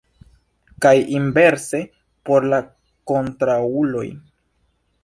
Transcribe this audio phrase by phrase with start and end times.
[0.85, 1.83] Kaj inverse
[2.31, 2.61] por la
[3.13, 4.09] kontraŭuloj.